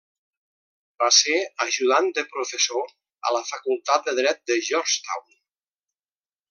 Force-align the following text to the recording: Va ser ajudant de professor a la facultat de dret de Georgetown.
Va 1.03 1.09
ser 1.17 1.35
ajudant 1.65 2.09
de 2.19 2.25
professor 2.31 2.89
a 3.31 3.35
la 3.39 3.45
facultat 3.53 4.09
de 4.09 4.19
dret 4.23 4.43
de 4.53 4.61
Georgetown. 4.71 5.33